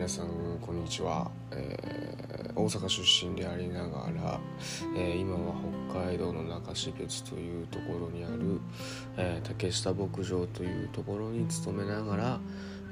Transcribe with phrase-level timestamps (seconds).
[0.00, 0.28] 皆さん
[0.62, 4.40] こんにちは、えー、大阪出身でありながら、
[4.96, 5.54] えー、今は
[5.92, 8.62] 北海道の中標津というところにある、
[9.18, 12.40] えー、竹下牧場というところに勤めながら、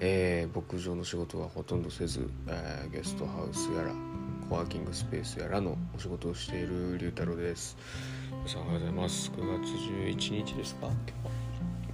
[0.01, 3.95] え牧場の仕事はほとんどせず、えゲストハウスやら
[4.51, 7.79] コワーキングスペースやらのお仕事をしている龍太郎です。
[8.31, 9.33] 皆さんおはようございます。
[9.35, 10.89] 9月11日ですか？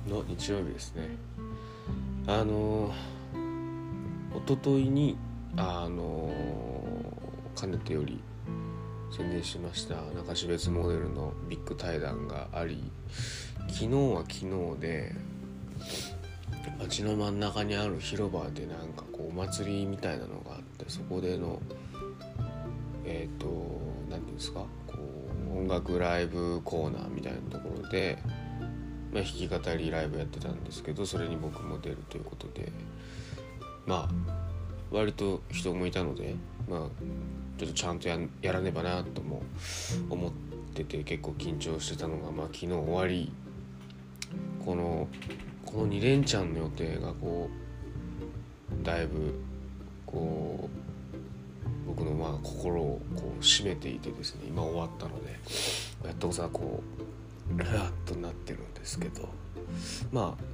[0.09, 1.09] の日曜日ですね。
[2.27, 2.93] あの
[4.35, 5.17] 一昨日に
[5.57, 6.31] あの
[7.55, 8.21] かねてより
[9.17, 12.83] 宣伝しました中標津モデルのビッグ対談があり
[13.69, 14.33] 昨日は昨
[14.75, 15.15] 日で
[16.81, 21.61] 街の真ん中にある広場でなんかこうお祭りみたいなのがあってそこでの
[23.05, 23.47] えっ、ー、と
[24.11, 24.95] 何て言うんですかこ
[25.55, 28.19] う音楽ライブコーナーみたいなところで、
[29.13, 32.73] まあ、弾き語りライブやってたんですけどそれに僕も出るということで
[33.87, 34.35] まあ
[34.91, 36.35] 割と人もいたので
[36.69, 36.81] まあ
[37.59, 39.43] ちょっとちゃんとややらねばなとも
[40.11, 40.33] 思っ
[40.75, 43.33] てて結構緊張してたのが、まあ、昨日終わり
[44.65, 45.09] この
[45.65, 49.35] この2連チャンの予定がこうだいぶ
[50.07, 50.85] こう
[51.87, 55.33] 僕のまあ心をこう締めていてですね今終わったので
[56.07, 56.83] やっとさこ
[57.55, 59.29] うラッとなってるんですけど
[60.11, 60.45] まあ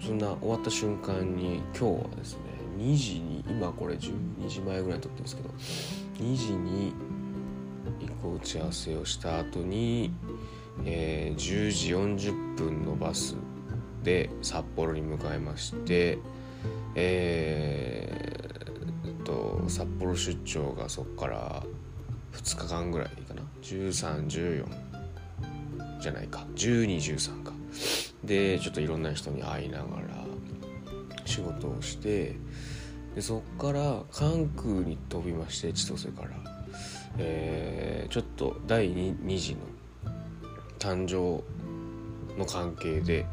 [0.00, 2.40] そんな終わった瞬間に今日はですね
[2.78, 5.50] 2時に今これ12時前ぐらいに撮ってるんですけど
[6.20, 6.92] 2時に
[8.00, 10.12] 1個打ち合わせをした後に、
[10.84, 11.94] えー、10時
[12.30, 13.36] 40分のバス
[14.02, 16.18] で札幌に向かいまして
[16.94, 21.62] えー、と札幌出張がそこから
[22.32, 24.64] 2日間ぐらいかな？1314
[26.00, 26.46] じゃないか。
[26.56, 27.52] 1213か。
[28.24, 30.24] でちょっといろんな人に会いながら
[31.24, 32.36] 仕事をして
[33.14, 36.30] でそっから関空に飛びまして千歳から、
[37.18, 39.60] えー、ちょっと第 2, 2次の
[40.78, 41.42] 誕生
[42.38, 43.26] の関係で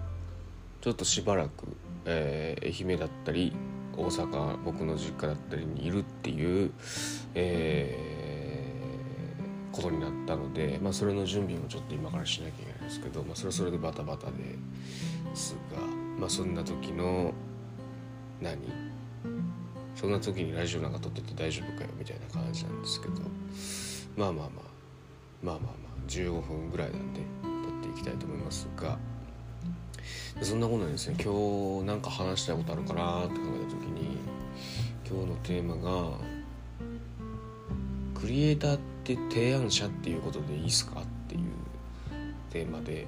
[0.81, 1.67] ちょっとしばらく、
[2.05, 3.53] えー、愛媛だったり
[3.95, 6.71] 大阪僕の実家だったりにいるっていう、
[7.33, 12.76] えー、ことになったので、まあ、それの準備もちょっと今からしなきゃいけない。
[12.87, 14.33] ですけど、まあ、それはそれでバタバタで
[15.35, 15.81] すが、
[16.17, 17.33] まあ、そんな時の
[18.41, 18.57] 何？
[19.95, 23.13] そんな時にラジオなんか撮ってて大丈夫かよみたいな感じなんですけど
[24.15, 24.63] まあまあまあ
[25.43, 25.73] まあまあまあ
[26.07, 28.97] 15分ぐらいなんで撮っていきたいと思いますが
[30.41, 31.15] そんなことないですね。
[31.19, 34.17] 今日なんか話したいことあるかなって考えた時に
[35.09, 36.17] 今日のテーマが
[38.13, 41.01] クリエイターって提案者っていうことでいいっすか？
[42.49, 43.07] テーマで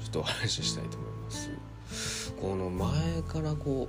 [0.00, 2.32] ちょっとお話ししたいと思います。
[2.40, 3.88] この前からこ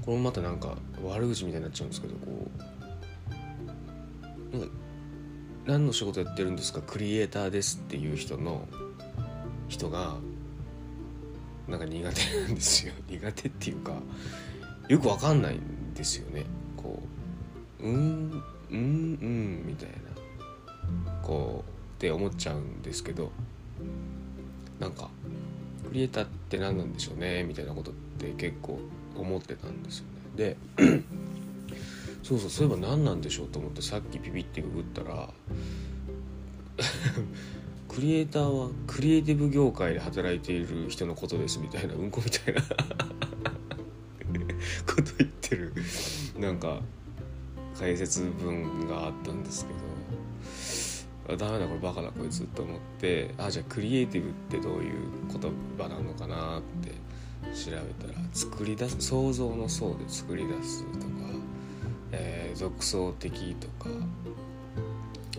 [0.00, 2.50] うこれもまたなんか悪口みたいになっちゃうんですけどこ
[4.52, 4.74] うなんか
[5.66, 6.80] 何の仕事やってるんですか？
[6.82, 8.66] クリエイターですっていう人の
[9.68, 10.16] 人が
[11.66, 12.92] なんか苦手なんですよ。
[13.08, 13.94] 苦手っていうか
[14.88, 16.44] よくわかんないんですよね。
[16.76, 17.02] こ
[17.80, 18.80] ううんうんう
[19.26, 21.12] んみたいな。
[21.22, 21.73] こう
[22.04, 23.32] って思っちゃうんですけど
[24.78, 25.08] なんか
[25.88, 28.78] クリエイターって何なんでしょうねみたいなことって結構
[29.16, 30.10] 思ってたんですよね。
[30.36, 30.56] で
[32.22, 35.32] そうそうそういえば何なんでしょうと思ってさっきピピってググったら
[37.88, 42.60] クリエイターはクリエイティブ業界で働いている人のことですみたいなうんこみたいな
[44.84, 45.72] こと言ってる
[46.38, 46.82] なんか
[47.78, 49.93] 解説文があったんですけど
[51.26, 54.92] ダメだこれバカだこいつと思ってあじゃあクリエイティブってどういう
[55.28, 56.90] 言葉なのかなって
[57.54, 57.76] 調べ
[58.06, 61.06] たら作り出す想像の層で作り出すとか、
[62.12, 63.88] えー、独創的とか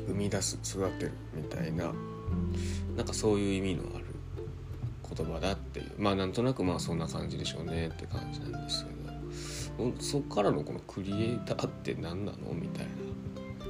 [0.07, 1.91] 生み出す育てるみたいな
[2.97, 4.05] なんかそういう意味のある
[5.15, 5.91] 言葉だっていう。
[5.99, 8.95] まあなんとなくまあそんな感じでしょうねって感じなんですけど
[9.99, 12.91] そっからのこのクリエイターって何なのみたいな。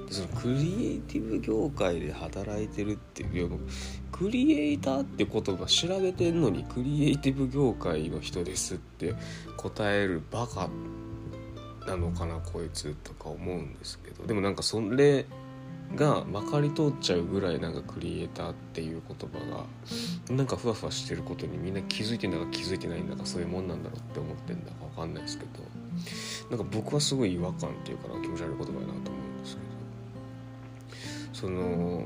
[0.10, 3.60] そのクリエイティブ業界で働いてるっていう
[4.12, 9.13] クリエイターって言葉調べてんのにクリエイティブ業界の人ですって
[9.57, 10.69] 答えるバカ
[11.88, 15.25] なのかなこいつとか思うんですけどでもなんかそれ
[15.96, 19.40] がまかり通っちゃうぐらいなんかクリエイターっていう言葉
[20.30, 29.25] がなんかふわふわしてることにみんな気づいてんだか気づいてないんだかそういうもんなんだろうって思ってんだか分かんないですけどなんか僕はすごい違和感っていうかな気持ち悪い言葉やなと思う。
[29.25, 29.25] んですけど
[31.36, 32.02] その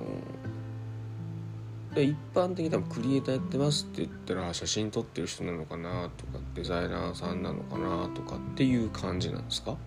[1.96, 9.78] 一般的に多分クリエイターやってますって言ったら写真撮ってる人なのかなとかデザイナーさんなのかなとかっていう感じなんですか？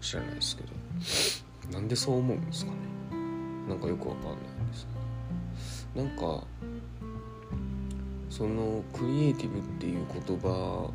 [0.00, 1.74] 知らないですけど。
[1.74, 2.78] なんでそう思うんですかね？
[3.68, 4.38] なんかよくわかんないん
[4.70, 4.88] です
[5.94, 6.42] なんか
[8.30, 10.90] そのクリエイティブっていう言葉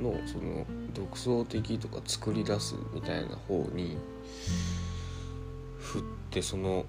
[0.00, 3.96] のその独創的とか作り出すみたいな方に
[5.78, 6.84] 振ってその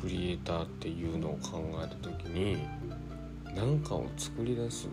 [0.00, 2.56] クリエイターっていうのを考えた時に
[3.54, 4.88] 何かを作り出す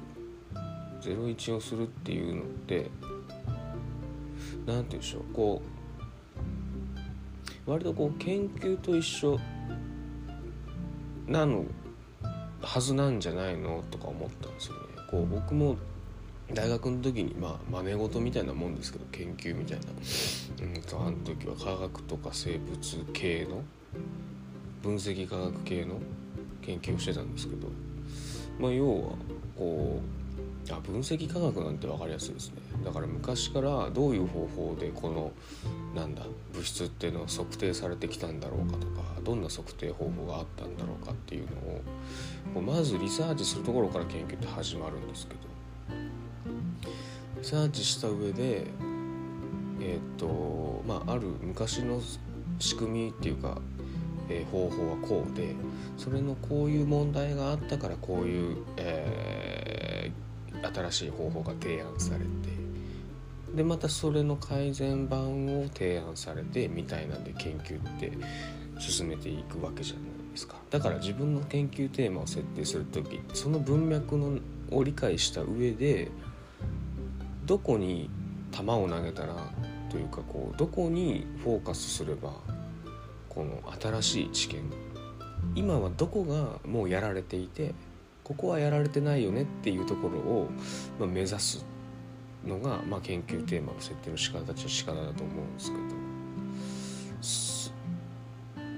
[1.02, 2.90] 01をするっていうのって
[4.66, 5.62] 何て言うんでしょうこ
[7.68, 9.40] う割とこう研究と一緒
[11.28, 11.66] なの
[12.62, 14.82] はずなんじゃないのとか思ったんですよね。
[15.10, 15.78] こう僕も
[16.54, 19.86] 大学の時にまあ真似事みたいなもんですけど研究みたいな。
[20.62, 23.64] うんとあの時は科学とか生物系の
[24.84, 26.00] 分析科学系の
[26.62, 27.68] 研究をしてたんですけど
[28.60, 29.12] まあ要は
[29.58, 30.00] こ
[30.70, 32.56] うあ分析科学なんて分かりやすいですね。
[32.84, 35.32] だから昔からどういう方法でこの
[35.96, 41.48] なんだ物質っていうのは測定されてきたんだろうかとかどんな測定方法があったんだろうかっていう
[42.54, 45.55] のをまずリサーチするところから研究って始まるんですけど
[47.46, 48.66] サーチした上で
[49.80, 52.02] えっ、とまあある昔の
[52.58, 53.60] 仕組みっていうか、
[54.30, 55.54] えー、方法はこうで
[55.96, 62.26] それのこういう問題があったからこういう、えー、新しい方法が提案されて
[63.56, 68.12] でまたそれの改善版を提案されてみたいなんで研究って
[68.80, 70.56] 進めていくわけじゃないですか。
[70.72, 74.40] だから自分の研究テーマを設定する時その文脈の
[74.72, 76.10] を理解した上で
[77.46, 78.10] どこに
[78.52, 79.36] 球を投げたら
[79.90, 82.34] というかこうどこにフォーカスすれば
[83.30, 84.64] この新しい知見
[85.56, 87.74] 今はどこがもうやられていて
[88.24, 90.50] ここはやられてないよねっていうところを、
[91.00, 91.66] まあ、目指す
[92.46, 95.78] のが、まあ、研究テーマの設定の仕方っちゃ仕方だと思うんですけ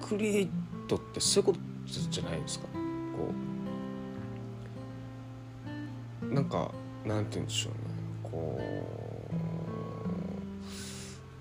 [0.01, 0.49] どクリエイ
[0.87, 1.59] トってそういうこと
[2.09, 2.65] じゃないですか。
[2.67, 2.71] こ
[6.29, 6.71] うなんか
[7.05, 7.86] なんて言うんでしょうね。
[8.31, 8.59] こ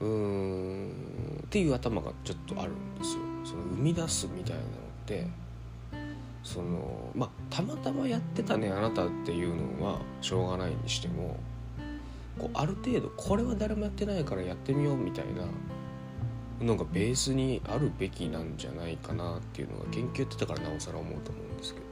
[0.00, 0.88] ううん
[1.44, 3.20] っていう頭がちょっとあるんですよ。
[3.44, 4.70] その生み出すみたいなのっ
[5.06, 5.26] て
[6.42, 11.36] そのまあたまたまやってたねあなたっていうのはしょうがないにしても
[12.38, 15.24] こうある程度これは誰もやってないからやってみようみたい
[16.58, 21.86] なのがベースにあるべきなんじゃないかなっていうのが研究やってたからなおさら思うと思うんですけど。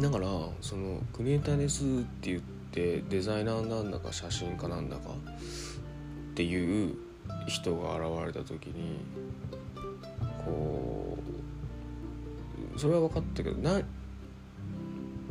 [0.00, 0.26] だから
[0.60, 1.86] そのクリエイターですっ
[2.20, 2.42] て言っ
[2.72, 6.94] デザイナーなんだか写真家なんだかっていう
[7.46, 8.98] 人が現れた時に
[10.44, 11.18] こ
[12.76, 13.82] うそれは分かったけどな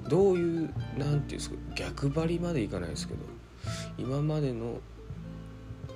[0.07, 3.19] どういう何て言うんですか逆張りまでいかないですけど
[3.97, 4.79] 今までの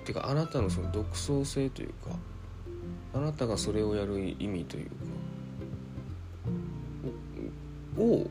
[0.04, 2.12] ていうかあなたのその独創性というか
[3.14, 4.94] あなたがそれをやる意味というか
[7.98, 8.28] を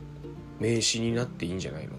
[0.60, 1.94] 名詞になっていいんじゃないの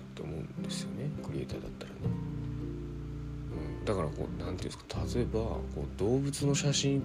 [3.86, 4.86] だからこう何て言うんですか
[5.16, 7.04] 例えばこう動物の写真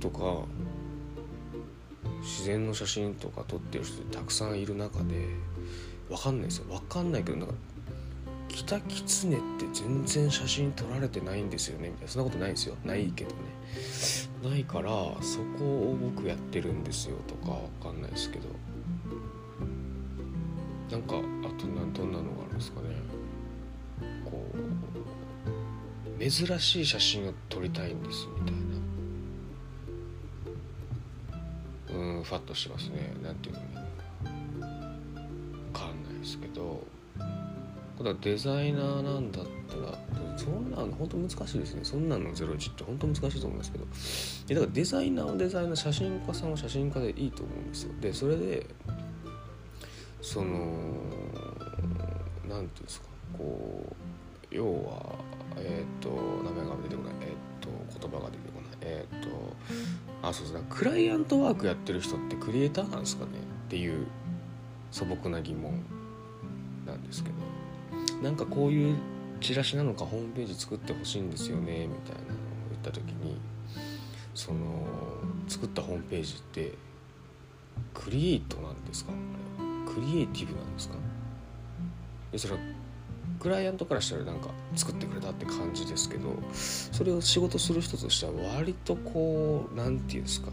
[0.00, 0.44] とか
[2.22, 5.28] 自然の写真とか撮ってる人たくさんいる中で
[6.08, 6.64] 分かんないですよ。
[6.68, 7.54] 分かんないけどなんか
[8.48, 12.08] キタキツネって全然写真撮られてないんですよねみたいな。
[12.08, 12.76] そんなことないですよ。
[12.84, 13.36] ないけどね。
[14.42, 18.48] ないからそこを僕やってるんですよとか分かんないですけど。
[20.90, 21.20] なんかあ
[21.60, 22.88] とどんなのがあるんですかね。
[24.24, 24.46] こ
[26.18, 28.60] う珍しい写真を撮りたいんですみたいな。
[32.16, 33.14] うんファッとしますね。
[33.22, 33.66] なんていうのね
[34.54, 34.60] 分
[35.72, 36.84] かんないですけど。
[37.96, 39.98] これはデザイナーなんだったら
[40.36, 41.80] そんなの本当難しいですね。
[41.82, 43.84] そんなのゼロ1って本当難しいと思うんですけど。
[44.52, 47.92] いだからデザイナーはデザイナー写真家さんは写真家でいいと思うんですよ。
[47.98, 48.66] でそれで
[50.20, 50.48] その
[52.46, 53.06] 何て言うんですか。
[53.36, 53.96] こ
[54.52, 55.14] う要は
[55.56, 56.10] えっ、ー、と
[56.44, 57.14] 名前が出てこない。
[57.20, 57.68] えっ、ー、と
[58.08, 58.78] 言葉が出てこない。
[58.82, 59.28] えっ、ー、と
[60.22, 63.30] あそうそうクライアントワークやってる人ってクリエイターなんですかね？
[63.66, 64.06] っていう
[64.90, 65.82] 素朴な疑問
[66.86, 67.36] なんですけど。
[68.22, 68.96] なんかこういう
[69.42, 71.86] チラシなのかホームページ作ってほしいんですよね？
[71.86, 72.38] みたいなのを
[72.70, 73.36] 言った時に
[74.34, 74.86] その
[75.48, 76.72] 作ったホームページって
[77.92, 79.12] クリエイトなんですか？
[79.86, 80.94] クリエイティブなんですか？
[82.32, 82.60] でそれは
[83.46, 90.50] クライアントからしたらなんか作ってくれたって感じですけどそれを仕事する人としては割とこう何て言うんですか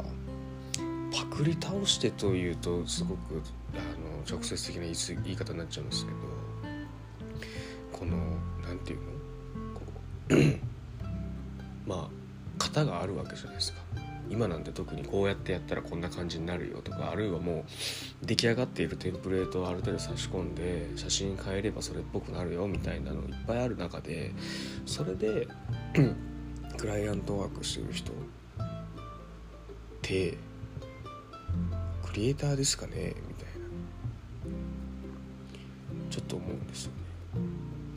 [1.12, 3.42] パクリ倒してというとすごく
[3.74, 6.18] あの直接的な言い方になっちゃうんですけど
[7.98, 8.16] この
[8.62, 9.08] 何て言うの
[9.74, 9.82] こ
[10.30, 12.08] う まあ
[12.60, 13.82] 型があるわけじゃないですか。
[14.34, 17.66] 今なんて特にこうやってやったらこんな感じになるよとかあるいはも
[18.22, 24.32] う出来上がっているテンプレートをある程度差し込んで写真変えればそれっぽくなるよみたいなのいっぱいある中で
[24.88, 25.48] それで
[26.78, 28.16] クライアントワークしてる人っ
[30.02, 30.38] て
[32.08, 33.54] クリエイターですかねみたいな。
[36.10, 36.98] ちょっと思うんですよね。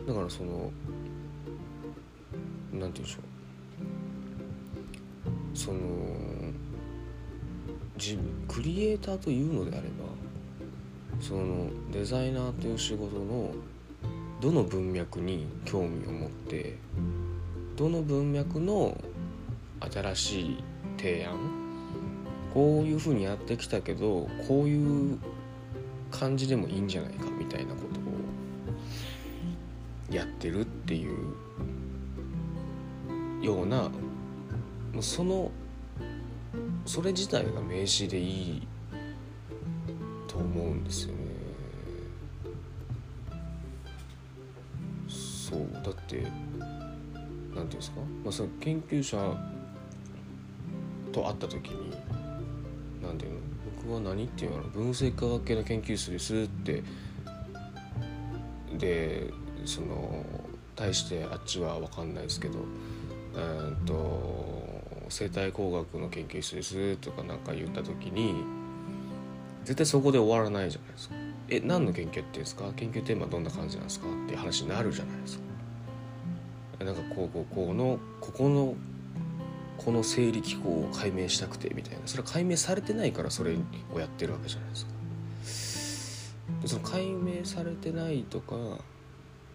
[0.08, 0.70] だからその
[2.72, 3.25] 何て言うんでしょう。
[5.56, 5.78] その
[7.96, 10.04] 自分クリエイターというのであれば
[11.18, 13.52] そのデザイナーという仕事の
[14.40, 16.76] どの文脈に興味を持って
[17.74, 18.96] どの文脈の
[19.80, 20.64] 新しい
[20.98, 21.38] 提案
[22.52, 25.18] こういうふうにやってきたけどこういう
[26.10, 28.00] 感じでもいいんじゃないかみたいなこと
[30.12, 31.16] をやってるっていう
[33.42, 33.90] ような
[34.96, 35.50] もうその
[36.86, 38.66] それ自体が名詞でいい
[40.26, 41.20] と思うんですよね。
[45.06, 46.26] そうだって
[47.54, 49.18] 何ていうんですか、まあ、その研究者
[51.12, 51.94] と会った時に
[53.02, 53.40] 何ていうの？
[53.82, 54.62] 僕は何っていうの？
[54.62, 56.82] 分析科学系の研究室ですって。
[58.78, 59.30] で
[59.66, 60.24] その
[60.74, 62.60] 対してあっちは分かんないですけど。
[63.36, 68.34] うんと生態工学の研究室ですとかなんか言った時に
[69.64, 71.14] 絶対そこで終わらないじゃないですか。
[71.48, 72.72] え何の研究っていうんですか？
[72.74, 74.06] 研究テーマどんな感じなんですか？
[74.06, 76.84] っていう話になるじゃないですか。
[76.84, 78.74] なんかこうこうこうのここの
[79.78, 83.54] この生理機構を解明したくてみたいなそれは解明されてないからそれ
[83.94, 84.90] をやってるわけじゃないですか。
[86.62, 88.56] でその解明されてないとか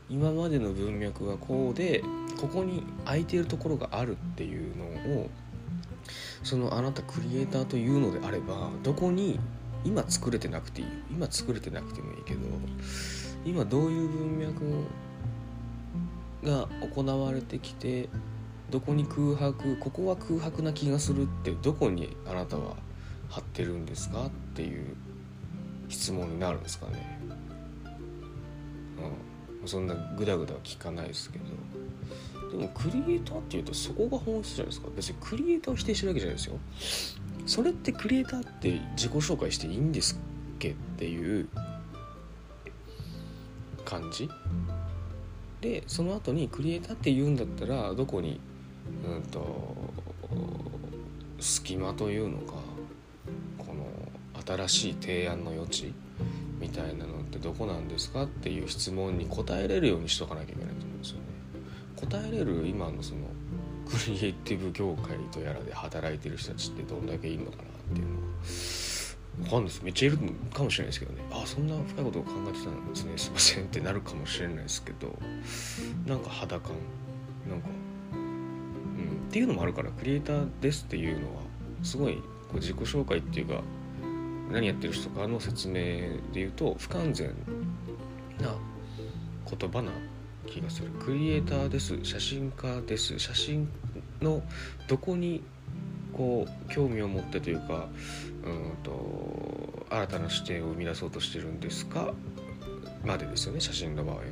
[0.09, 2.03] 今までの文脈がこうで
[2.39, 4.85] ここに空いてるところがあるっていうの
[5.21, 5.29] を
[6.43, 9.39] そのあなたクリエイターというのであればどこに
[9.83, 10.87] 今作れてなくていい？
[11.11, 12.39] 今作れてなくてもいいけど
[13.45, 14.63] 今どういう文脈
[16.43, 18.09] が行われてきて
[18.69, 22.75] どこに空白ここは空白な気がするってどこにあなたは
[23.29, 24.95] 貼ってるんですかっていう
[25.89, 27.19] 質問になるんですかね。
[29.61, 31.45] うん、そんなグダグダは聞かないですけど。
[32.51, 34.89] でもクリエイターっていうとそこが本質じゃないですか。
[34.95, 36.59] 別にクリエイターを否定してるわけじゃないですよ。
[37.45, 40.17] それってクリエイターって自己紹介していいんですっ
[40.59, 41.47] けっていう
[43.85, 44.29] 感じ？
[45.61, 48.39] でその後にクリエイターって言うんだったらどこに
[49.05, 49.75] うんと
[51.39, 52.53] 隙間というのか
[53.57, 53.85] この
[54.45, 55.93] 新しい提案の余地
[56.59, 60.60] みたいなのってどこなんですかっていう質問に答えれるようにしとかなきゃいけない。
[62.01, 63.21] 答えれる今のその
[63.89, 68.21] クリエイティブ業界とやらで働いてる人たちってどんだけいるのかなっていうのは
[69.39, 69.81] 分かんないです。
[69.83, 70.17] めっちゃいる
[70.53, 71.23] かもしれないですけどね。
[71.31, 73.13] あそんな深いことを考えてたんですね。
[73.17, 75.17] すいませんってなるかもしれないですけど
[76.05, 76.73] なんか肌感
[77.49, 77.67] なんか
[78.13, 79.27] うん。
[79.29, 81.41] っていうのもあるからクリエイターですっていうのは
[81.83, 82.21] すごいこ
[82.53, 83.61] う自己紹介っていうか
[84.51, 87.29] 何やってる人かの説明で言うと不完全
[88.39, 88.53] な
[89.49, 89.91] 言葉な
[90.51, 90.89] 気がする。
[91.03, 91.97] クリエイターです。
[92.03, 93.17] 写真家です。
[93.17, 93.69] 写真
[94.21, 94.43] の
[94.87, 95.41] どこに
[96.13, 97.87] こう興味を持ってというか
[98.43, 102.13] うんと新たな視点を生み出そうとしてるんですか？
[103.05, 104.31] までですよね写真の場合はね。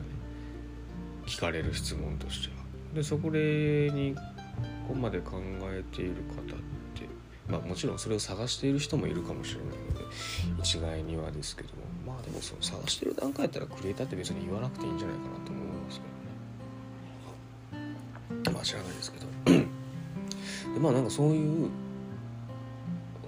[1.25, 2.55] 聞かれる質問としては。
[2.93, 4.21] でそこにこ
[4.89, 5.39] こまで考
[5.71, 6.45] えている方っ
[6.95, 7.07] て
[7.47, 10.05] まあもちろんそれを探している人もいるかもしれないので
[10.61, 11.89] 一概にはですけども。
[12.07, 15.58] まあでもその探してる段階やったらクリエイターって別に言わなくていいんじゃないかなと思
[18.59, 19.25] いまあ知らないですけど。
[20.73, 21.69] でまあなんかそういう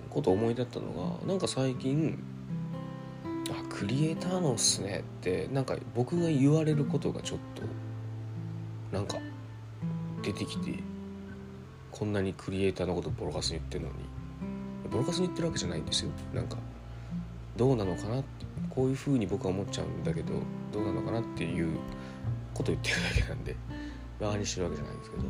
[0.09, 2.21] ことを思い立ったのがなんか最近
[3.50, 7.63] あクリエイターのっすねってなんか僕が言われることがちょっと
[8.95, 9.17] なんか
[10.21, 10.79] 出てきて
[11.91, 13.95] こんなにクリエイターのことボロカスに言ってるのに。
[14.91, 16.11] ボロカスに言ってるわけじゃないんですよ。
[16.33, 16.57] なんか
[17.55, 20.33] どうなのかなってこういうふうに僕は思っちゃうんだけど
[20.73, 21.77] どうなのかなっていう
[22.53, 23.55] こと言ってるだけなんで。
[24.21, 25.23] バカにしてるわけじゃないんですけど。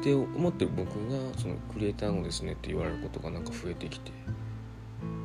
[0.00, 4.12] って思ってる僕がそのクリエイターのですねって言われることがなんか増えてきて。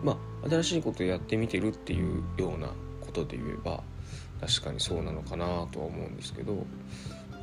[0.04, 2.68] まあ新しいことをやってみてるっていうような
[3.02, 3.84] ことで言えば
[4.40, 6.54] 確かにそうなのかなとは思うんですけど。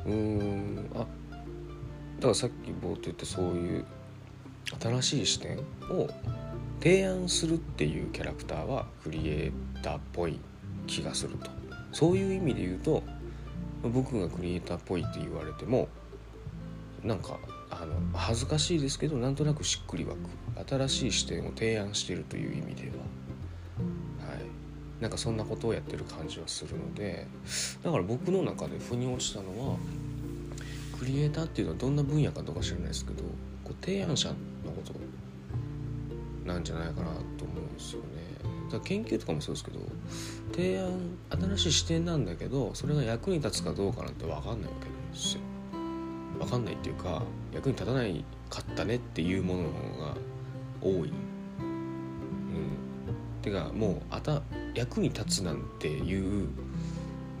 [0.05, 3.85] うーんあだからさっき冒頭言ったそういう
[4.79, 5.57] 新しい視点
[5.89, 6.09] を
[6.81, 10.39] 提案するっていうキャラクターはクリエイターっぽい
[10.87, 11.49] 気がすると。
[11.91, 13.03] そういう意味で言うと
[13.83, 15.87] 僕がクリエイターっぽいって言われても
[17.03, 17.37] なんか
[17.69, 20.17] あの恥ずかしいですけどなんとなくしっくり湧く。
[20.67, 22.95] 新しい視点を提案しているという意味では、
[24.29, 27.27] はい、なんかそんなことをやってる感じはするので
[27.83, 29.77] だから僕の中で腑に落ちたのは
[30.97, 33.23] クリエイターっていうのはどんな分野かどうか知らないですけど
[33.63, 34.93] こう提案者のこと
[36.45, 37.07] なんじゃないかな
[37.37, 38.28] と思うんですよね。
[38.69, 39.79] だから研究とかもそうですけど
[40.51, 41.17] 提案
[41.57, 45.41] 新しい視点なんだけどそれが役に立つかどうかなんて分かんないわけなんですよ。
[46.39, 47.23] 分かんないっていうか
[47.53, 50.15] 役に立たないかったねっていうものの方が
[50.81, 51.09] 多い。
[51.09, 51.13] うん、
[53.41, 54.41] てかもうあた
[54.75, 56.47] 役に立つなんていう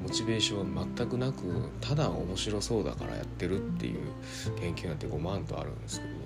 [0.01, 1.43] モチベーションは全くなく
[1.81, 3.99] ただ面白そうだからやってるっていう
[4.59, 6.18] 研究なんて5万とあるんですけど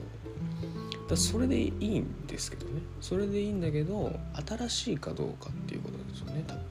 [1.08, 2.82] だそれでいいんですけどね。
[3.02, 4.18] それでいいんだけど
[4.48, 6.64] 新しいかどうかっていうことですよね多分、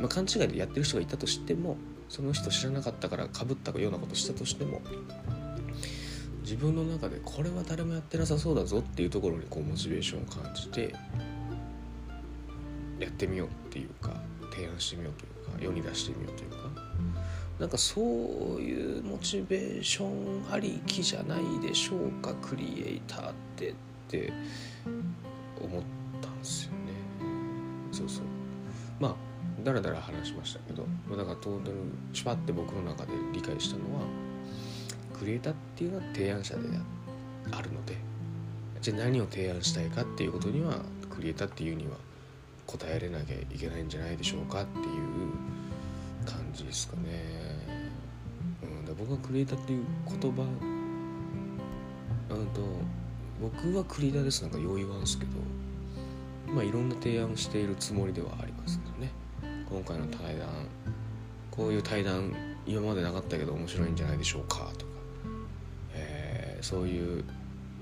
[0.00, 1.76] まあ、勘違いでやってる人がいたとしても
[2.08, 4.80] その人知らなかったからかぶったようなことしたとしても
[6.42, 10.94] 自分の中でこれは誰もやってなさそうだぞっていうところにこうモチベーションを感じて
[12.98, 14.12] やってみようっていうか
[14.52, 16.56] 提案してみようというか世に出してみようというか。
[17.58, 18.04] なんかそう
[18.60, 23.74] いうモチベーションありきじゃないでしょうかクリエイターってっ
[24.08, 24.32] て
[25.60, 25.82] 思っ
[26.20, 26.76] たんですよね。
[27.92, 28.24] そうそう。
[29.00, 29.14] まあ
[29.64, 30.86] だらだら話しましたけど
[31.16, 31.76] だからトータル
[32.12, 34.02] シュパって僕の中で理解したのは
[35.18, 36.60] クリエイターっていうのは提案者で
[37.52, 37.96] あるので
[38.80, 40.78] じゃあ何を提案したいかっていうことには
[41.10, 41.96] クリエイターっていうには
[42.66, 44.86] 答えられなきゃいけないんじゃないでしょうかっていう
[46.26, 47.22] 感じですかね。
[48.62, 49.84] うん、で僕がクリエイターっていう
[50.20, 50.42] 言葉
[52.30, 52.60] うんと
[53.40, 55.30] 僕はクリエイターですなんかよう言わんすけど
[56.52, 59.10] まあいろんな提案しているつもりではありますけどね
[59.70, 60.48] 今回の対談
[61.50, 62.34] こういう対談
[62.66, 64.92] 今までなかったけど面白いんじゃないでしょうかとか、
[65.94, 67.24] えー、そういう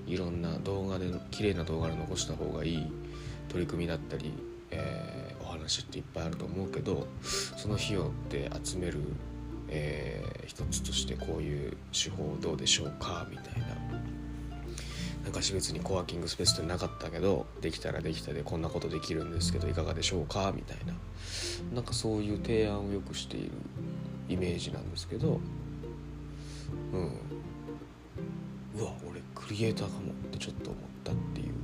[0.07, 2.93] いろんな動画で綺麗な動画で残した方がいい
[3.49, 4.33] 取り組みだったり、
[4.71, 5.24] えー、
[5.65, 9.01] 話っていっぱいあると思うけどその費用って集める
[9.69, 13.75] えー、一つとしてこういう手法どうでしょうかみたいな。
[15.25, 20.93] なんか別にコワーキングスペースってなかったけどできたらできたでこんなことできるんですけどいかがでしょうかみたいな。
[21.75, 23.51] なんかそういう提案をよくしている
[24.29, 25.41] イメージなんですけど
[26.93, 27.11] うん。
[28.77, 31.55] うわ俺クリエイターかもってちょっと思ったっていう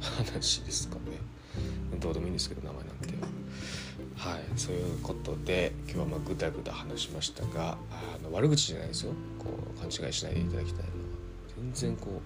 [0.00, 1.18] 話ですかね。
[1.98, 2.87] どうでもいいんですけど名前
[4.18, 9.12] はいそういうことで今日はまあぐだぐだ話しましたがあの悪口じゃないですよ。
[9.38, 11.08] こう勘違いしないでいただきたいのは。
[11.56, 12.20] 全然こ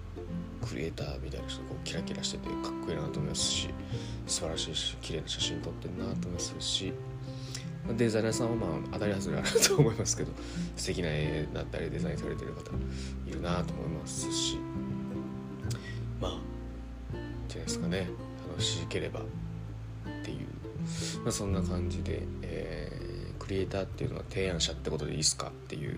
[0.63, 3.69] うクリエイターみたいな人こうキラキラしててかっこいいなと思いますし
[4.27, 6.93] 素晴らしいし綺麗な写真撮ってるなと思いますし
[7.97, 10.31] デザイナーさんはまあ当たり外れあると思いますけど
[10.77, 12.71] 素敵な絵だったりデザインされてる方
[13.27, 14.57] いるなと思いますし
[16.21, 16.39] まあ
[17.49, 18.07] じゃないですかね。
[18.49, 19.21] 楽しければ
[21.23, 25.97] まあ、そんな感じで、えー、クリエイターっていうのは提案者ってことでいいっすかっていう、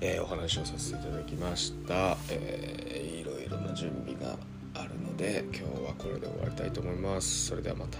[0.00, 4.38] えー、お話をさせていただきました、えー、いろいろな準備が
[4.74, 7.46] あるので今日はこれで終わりたいと思います。
[7.46, 7.98] それではまた。